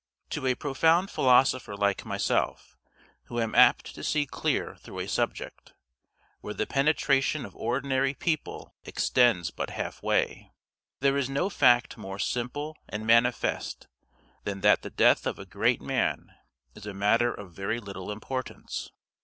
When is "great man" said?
15.45-16.33